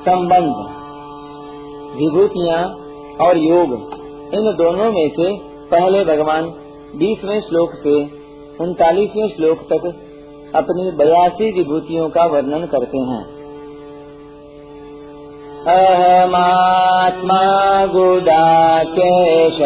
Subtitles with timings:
[0.00, 0.60] संबंध,
[1.96, 2.60] विभूतियाँ
[3.26, 3.72] और योग,
[4.34, 5.26] इन दोनों में से
[5.70, 6.46] पहले भगवान
[6.96, 7.96] बीसवें श्लोक से
[8.60, 9.84] उनतालीसवें श्लोक तक
[10.54, 13.22] अपनी बयासी विभूतियों का वर्णन करते हैं।
[15.66, 17.42] अहमात्मा
[17.86, 19.58] गुडाकेश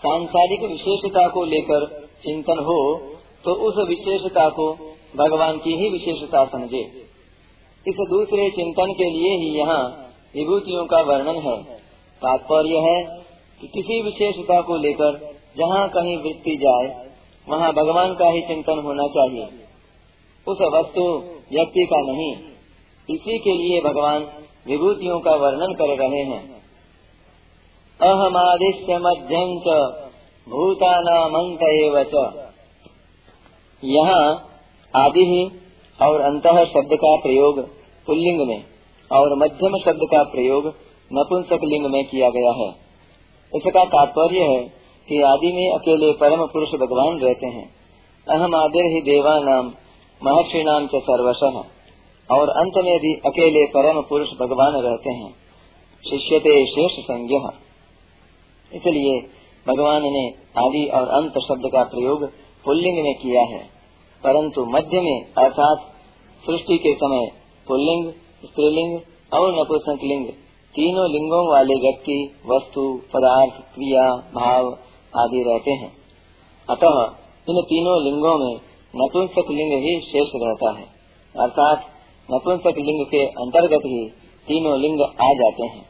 [0.00, 2.78] सांसारिक विशेषता को लेकर चिंतन हो
[3.44, 6.82] तो उस विशेषता को भगवान की ही विशेषता समझे।
[7.86, 9.82] इस दूसरे चिंतन के लिए ही यहाँ
[10.36, 11.62] विभूतियों का वर्णन है।
[12.22, 13.22] तात्पर्य है
[13.60, 17.10] कि किसी विशेषता को लेकर जहाँ कहीं वृत्ति जाए,
[17.48, 19.44] वहाँ भगवान का ही चिंतन होना चाहिए।
[20.46, 21.02] उस वस्तु,
[21.52, 22.34] व्यक्ति का नहीं,
[23.08, 24.22] इसी के लिए भगवान
[24.66, 26.62] विभूतियों का वर्णन कर रहे हैं।
[28.00, 29.80] अहमादिश्य मध्यम च,
[30.48, 31.62] भूतानामंत
[33.84, 34.49] यहाँ
[34.96, 35.48] आदि ही,
[36.06, 37.68] और अंत शब्द का प्रयोग
[38.06, 38.64] पुल्लिंग में,
[39.12, 40.66] और मध्यम शब्द का प्रयोग
[41.12, 42.74] नपुंसक लिंग में किया गया है।
[43.54, 44.64] इसका तात्पर्य है
[45.08, 47.70] कि आदि में अकेले परम पुरुष भगवान रहते हैं।
[48.28, 49.66] अहम आदिर ही देवा नाम
[50.24, 51.66] महर्षि नाम च सर्वश।
[52.30, 55.30] और अंत में भी अकेले परम पुरुष भगवान रहते हैं।
[56.10, 57.34] शिष्यते शेष संज्ञ।
[58.76, 59.20] इसलिए
[59.68, 60.28] भगवान ने
[60.58, 62.30] आदि और अंत शब्द का प्रयोग
[62.64, 63.79] पुल्लिंग में किया है।
[64.24, 65.78] परंतु मध्य में, अर्थात
[66.46, 67.26] सृष्टि के समय,
[67.68, 68.12] पुल्लिंग,
[68.44, 69.00] स्त्रीलिंग,
[69.34, 70.26] और नपुंसक लिंग
[70.74, 74.78] तीनों लिंगों वाले व्यक्ति, वस्तु, पदार्थ, क्रिया, भाव
[75.16, 75.92] आदि रहते हैं।
[76.70, 77.04] अतः,
[77.48, 78.54] इन तीनों लिंगों में
[78.96, 80.86] नपुंसक लिंग ही शेष रहता है।
[81.38, 81.84] अर्थात
[82.30, 84.08] नपुंसक लिंग के अंतर्गत ही
[84.48, 85.86] तीनों लिंग आ जाते हैं।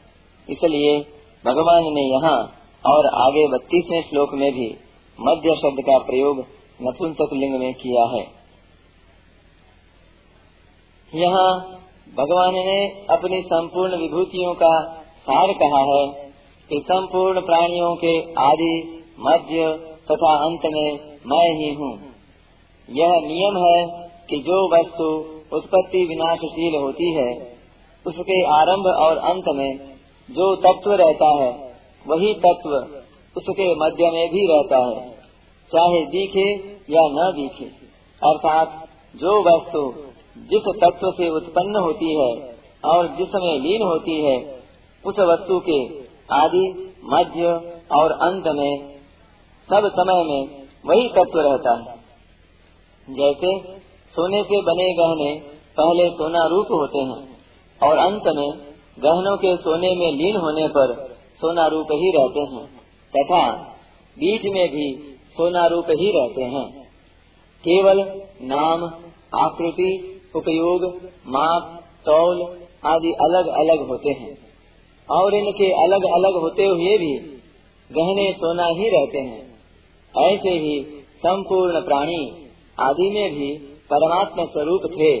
[0.49, 0.99] इसलिए,
[1.45, 2.53] भगवान ने यहाँ
[2.85, 4.75] और आगे बत्तीसवें श्लोक में भी
[5.21, 8.23] मध्य शब्द का प्रयोग नपुंसक लिंग में किया है।
[11.13, 11.79] यहाँ
[12.15, 16.07] भगवान ने अपनी संपूर्ण विभूतियों का सार कहा है
[16.69, 18.73] कि संपूर्ण प्राणियों के आदि
[19.19, 19.77] मध्य
[20.11, 21.93] तथा अंत में मैं ही हूँ।
[22.89, 25.09] यह नियम है कि जो वस्तु
[25.57, 27.57] उत्पत्ति विनाशशील होती है,
[28.05, 29.79] उसके आरंभ और अंत में
[30.29, 31.51] जो तत्व रहता है,
[32.07, 32.69] वही तत्व
[33.35, 35.20] उसके मध्य में भी रहता है।
[35.75, 36.53] चाहे दिखे
[36.93, 37.65] या न दिखे।
[38.29, 39.93] अर्थात, जो वस्तु
[40.37, 42.55] जिस तत्व से उत्पन्न होती है
[42.85, 44.61] और जिसमें लीन होती है,
[45.05, 45.99] उस वस्तु के
[46.35, 47.45] आदि, मध्य
[47.91, 48.95] और अंत में,
[49.69, 52.01] सब समय में वही तत्व रहता है।
[53.09, 53.77] जैसे
[54.15, 55.39] सोने से बने गहने
[55.79, 57.37] पहले सोना रूप होते हैं
[57.83, 58.51] और अंत में
[58.99, 62.65] गहनों के सोने में लीन होने पर सोना रूप ही रहते हैं।
[63.17, 63.51] तथा
[64.19, 66.83] बीच में भी सोना रूप ही रहते हैं।
[67.59, 68.83] केवल नाम,
[69.39, 70.95] आकृति, उपयोग,
[71.27, 72.41] माप, तौल
[72.85, 74.37] आदि अलग अलग होते हैं।
[75.11, 77.17] और इनके अलग अलग होते हुए भी
[77.91, 79.51] गहने सोना ही रहते हैं।
[80.17, 80.83] ऐसे ही
[81.17, 82.45] संपूर्ण प्राणी
[82.79, 83.55] आदि में भी
[83.93, 85.19] परमात्मा स्वरूप थे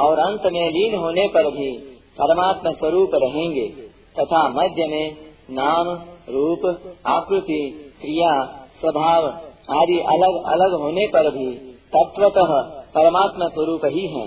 [0.00, 1.78] और अंत में लीन होने पर भी
[2.20, 3.68] परमात्मा स्वरूप रहेंगे
[4.18, 5.16] तथा मध्य में
[5.50, 5.88] नाम,
[6.28, 9.26] रूप, आकृति, क्रिया स्वभाव
[9.74, 11.50] आदि अलग अलग होने पर भी
[11.92, 12.50] तत्वतः
[12.94, 14.26] परमात्मा स्वरूप ही हैं।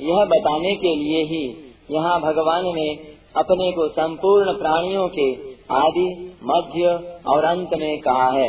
[0.00, 1.42] यह बताने के लिए ही
[1.90, 2.88] यहाँ भगवान ने
[3.36, 5.28] अपने को संपूर्ण प्राणियों के
[5.74, 6.06] आदि,
[6.44, 6.92] मध्य
[7.26, 8.48] और अंत में कहा है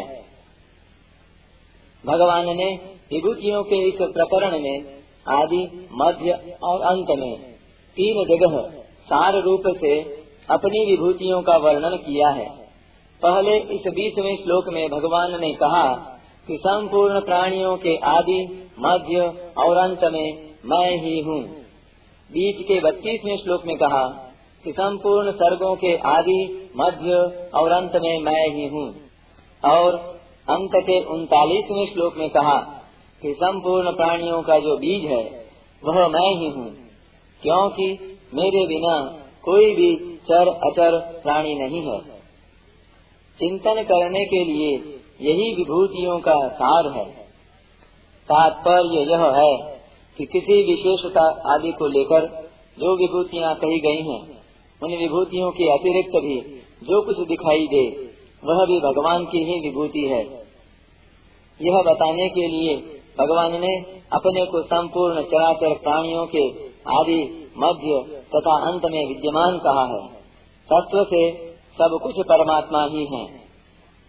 [2.03, 2.69] भगवान ने
[3.11, 4.85] विभूतियों के इस प्रकरण में
[5.33, 5.61] आदि,
[5.93, 7.33] मध्य और अंत में
[7.97, 8.59] तीन जगह
[9.05, 9.95] सार रूप से
[10.49, 12.47] अपनी विभूतियों का वर्णन किया है
[13.21, 15.87] पहले इस बीसवें श्लोक में भगवान ने कहा
[16.47, 19.21] कि संपूर्ण प्राणियों के आदि, मध्य
[19.57, 21.41] और अंत में मैं ही हूँ।
[22.29, 24.07] बीच के बत्तीसवें श्लोक में कहा
[24.65, 27.13] कि संपूर्ण सर्गों के आदि, मध्य
[27.53, 28.87] और अंत में मैं ही हूँ।
[29.63, 29.95] और
[30.49, 32.57] अंत के उनतालीसवें श्लोक में कहा
[33.21, 35.23] कि संपूर्ण प्राणियों का जो बीज है,
[35.83, 36.67] वह मैं ही हूँ,
[37.41, 38.97] क्योंकि मेरे बिना
[39.43, 39.95] कोई भी
[40.29, 42.14] चर अचर प्राणी नहीं है।
[43.39, 44.69] चिंतन करने के लिए
[45.21, 47.05] यही विभूतियों का सार है।
[48.29, 49.79] तात्पर्य यह है
[50.17, 52.25] कि किसी विशेषता आदि को लेकर
[52.79, 54.21] जो विभूतियाँ कही गई हैं,
[54.83, 58.11] उन विभूतियों के अतिरिक्त भी जो कुछ दिखाई दे,
[58.43, 60.23] वह भी भगवान की ही विभूति है।
[61.61, 62.75] यह बताने के लिए
[63.19, 66.49] भगवान ने अपने को संपूर्ण चराचर प्राणियों के
[66.91, 70.07] आदि मध्य तथा अंत में विद्यमान कहा है।
[70.69, 71.44] तत्व से
[71.75, 73.23] सब कुछ परमात्मा ही है।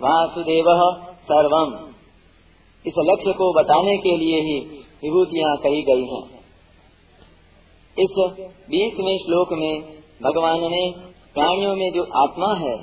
[0.03, 0.65] वासुदेव
[1.23, 1.87] सर्वम।
[2.87, 4.61] इस लक्ष्य को बताने के लिए ही
[5.05, 6.37] विभूतियाँ कही गई हैं।
[7.99, 8.33] इस
[8.71, 9.83] बीसवें श्लोक में
[10.23, 10.95] भगवान ने
[11.35, 12.77] प्राणियों में जो आत्मा है,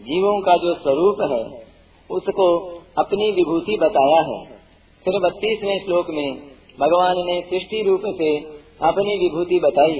[0.00, 1.64] जीवों का जो स्वरूप है,
[2.10, 2.68] उसको
[2.98, 4.44] अपनी विभूति बताया है।
[5.04, 6.36] फिर बत्तीसवें श्लोक में
[6.80, 8.38] भगवान ने सृष्टि रूप से
[8.82, 9.94] अपनी विभूति बताई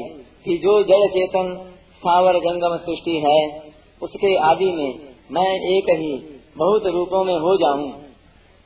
[0.44, 3.71] कि जो जड़ चेतन सावर जंगम सृष्टि है
[4.02, 4.99] उसके आदि में
[5.31, 8.02] मैं एक ही बहुत रूपों में हो जाऊँ।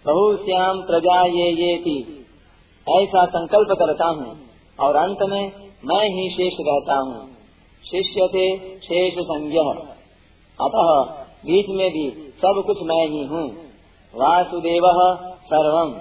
[0.06, 2.26] बहु श्याम प्रजा ये ये थी।
[2.88, 4.40] ऐसा संकल्प करता हूँ
[4.80, 5.52] और अंत में
[5.84, 7.30] मैं ही शेष रहता हूँ।
[7.90, 9.58] शिष्य थे शेष संज्ञ।
[10.60, 11.02] अतः
[11.46, 13.50] बीच में भी सब कुछ मैं ही हूँ।
[14.14, 14.82] वासुदेव
[15.44, 15.94] सर्वम।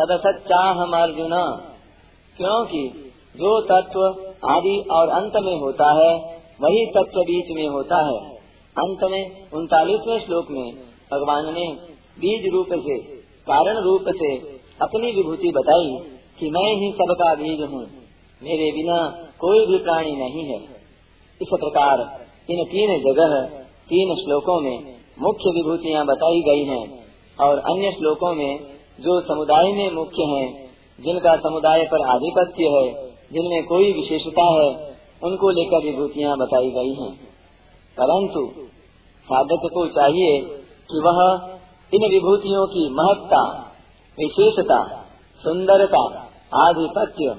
[0.00, 1.62] सदसच्चा हम अर्जुन।
[2.36, 4.00] क्योंकि जो तत्व
[4.48, 8.37] आदि और अंत में होता है, वही तत्व बीच में होता है।
[8.78, 10.66] अंत में उनतालीसवें श्लोक में
[11.12, 11.66] भगवान ने
[12.18, 12.98] बीज रूप से,
[13.46, 14.36] कारण रूप से
[14.82, 15.90] अपनी विभूति बताई
[16.40, 17.82] कि मैं ही सबका बीज हूँ।
[18.42, 18.98] मेरे बिना
[19.38, 20.58] कोई भी प्राणी नहीं है।
[21.40, 23.40] इस प्रकार इन तीन जगह,
[23.88, 24.76] तीन श्लोकों में
[25.18, 26.84] मुख्य विभूतियाँ बताई गई हैं
[27.38, 28.58] और अन्य श्लोकों में
[29.00, 32.86] जो समुदाय में मुख्य हैं, जिनका समुदाय पर आधिपत्य है,
[33.32, 34.68] जिनमें कोई विशेषता है,
[35.22, 37.12] उनको लेकर विभूतियाँ बताई गई हैं।
[38.00, 38.52] परंतु
[39.24, 40.40] साधक को चाहिए
[40.90, 41.48] कि वह
[41.94, 43.72] इन विभूतियों की महत्ता,
[44.18, 45.06] विशेषता,
[45.36, 47.30] सुंदरता, आधिपत्य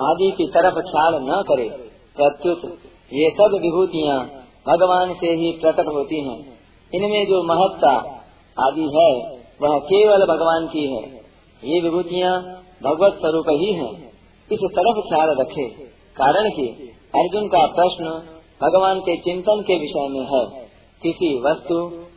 [0.00, 1.68] आदि की तरफ़ ख्याल न करे।
[2.16, 2.64] प्रत्युत,
[3.12, 4.26] ये सब विभूतियाँ
[4.68, 6.58] भगवान से ही प्रकट होती हैं।
[6.94, 8.20] इनमें जो महत्ता
[8.58, 11.16] आदि है, वह केवल भगवान की है।
[11.64, 12.42] ये विभूतियाँ
[12.82, 14.08] भगवत स्वरूप ही हैं।
[14.52, 15.68] इस तरफ़ ख्याल रखे।
[16.16, 16.66] कारण कि
[17.14, 20.64] अर्जुन का प्रश्न भगवान के चिंतन के विषय में है,
[21.02, 21.74] किसी वस्तु,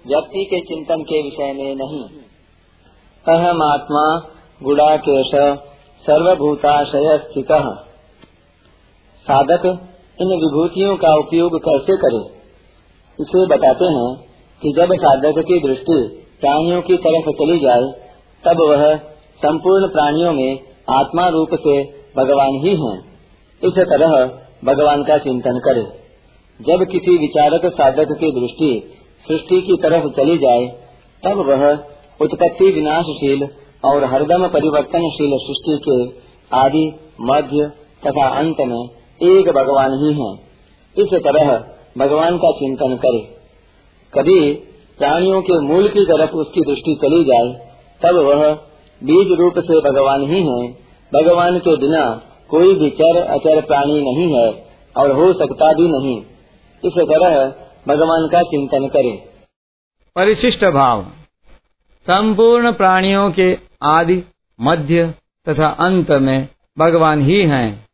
[0.07, 2.05] व्यक्ति के चिंतन के विषय में नहीं।
[3.27, 4.31] अहम आत्मा
[4.63, 5.31] गुड़ाकेश
[6.05, 7.47] सर्वभूताशय स्थित
[9.23, 9.65] साधक,
[10.21, 12.37] इन विभूतियों का उपयोग कैसे करे?
[13.19, 14.15] इसे बताते हैं
[14.61, 18.09] कि जब साधक की दृष्टि प्राणियों की तरफ़ चली जाए,
[18.45, 18.95] तब वह
[19.37, 20.59] संपूर्ण प्राणियों में
[20.89, 21.83] आत्मा रूप से
[22.17, 22.99] भगवान ही हैं।
[23.63, 24.25] इस तरह
[24.65, 26.06] भगवान का चिंतन करे।
[26.61, 28.93] जब किसी विचारक साधक की दृष्टि
[29.27, 30.67] सृष्टि की तरफ़ चली जाए,
[31.23, 31.71] तब वह
[32.21, 33.47] उत्पत्ति विनाशशील
[33.85, 36.27] और हरदम परिवर्तनशील सृष्टि के
[36.57, 37.71] आदि, मध्य
[38.07, 38.89] तथा अंत में
[39.23, 40.33] एक भगवान ही है।
[40.97, 41.65] इस तरह
[41.97, 43.19] भगवान का चिंतन करे।
[44.13, 44.53] कभी
[44.97, 47.69] प्राणियों के मूल की तरफ़ उसकी दृष्टि चली जाए,
[48.03, 48.53] तब वह
[49.03, 50.71] बीज रूप से भगवान ही है।
[51.13, 54.65] भगवान के बिना कोई भी चर, अचर प्राणी नहीं है
[54.97, 56.21] और हो सकता भी नहीं।
[56.85, 57.47] इस तरह
[57.87, 59.29] भगवान का चिंतन करे।
[60.15, 61.03] परिशिष्ट भाव।
[62.07, 64.23] संपूर्ण प्राणियों के आदि,
[64.61, 65.13] मध्य
[65.49, 67.87] तथा अंत में भगवान ही हैं।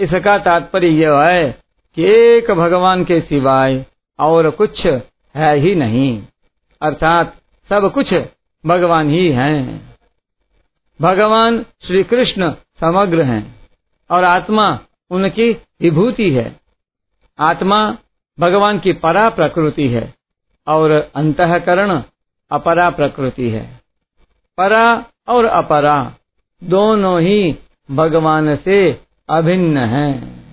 [0.00, 1.60] इसका तात्पर्य यह है
[1.94, 3.86] कि एक भगवान के सिवाय
[4.18, 4.86] और कुछ
[5.36, 6.22] है ही नहीं।
[6.82, 7.36] अर्थात
[7.68, 8.14] सब कुछ
[8.66, 9.96] भगवान ही हैं।
[11.00, 13.56] भगवान श्री कृष्ण समग्र हैं
[14.10, 14.80] और आत्मा
[15.10, 16.60] उनकी विभूति है।
[17.38, 17.98] आत्मा
[18.40, 20.14] भगवान की परा प्रकृति है
[20.66, 22.02] और अंतकरण
[22.50, 23.80] अपरा प्रकृति है।
[24.58, 26.14] परा और अपरा
[26.64, 27.58] दोनों ही
[27.90, 30.45] भगवान से अभिन्न हैं।